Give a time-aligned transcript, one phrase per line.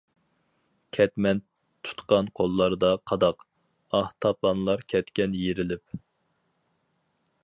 [0.97, 1.41] كەتمەن
[1.89, 3.45] تۇتقان قوللاردا قاداق،
[3.99, 5.97] ئاھ تاپانلار كەتكەن يېرىلىپ.